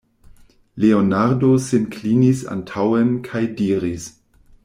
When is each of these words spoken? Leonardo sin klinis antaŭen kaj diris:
Leonardo 0.83 1.49
sin 1.67 1.85
klinis 1.93 2.41
antaŭen 2.57 3.13
kaj 3.31 3.45
diris: 3.61 4.09